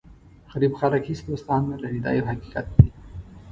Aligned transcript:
غریب 0.51 0.73
خلک 0.79 1.03
هېڅ 1.09 1.19
دوستان 1.29 1.61
نه 1.71 1.77
لري 1.83 1.99
دا 2.05 2.11
یو 2.17 2.29
حقیقت 2.31 2.65
دی. 2.75 2.87